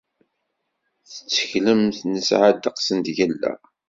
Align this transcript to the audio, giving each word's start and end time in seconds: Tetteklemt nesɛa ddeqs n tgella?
Tetteklemt 1.11 1.99
nesɛa 2.13 2.49
ddeqs 2.55 2.87
n 2.91 2.99
tgella? 3.05 3.53